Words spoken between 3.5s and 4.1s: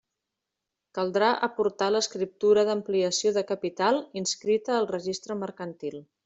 capital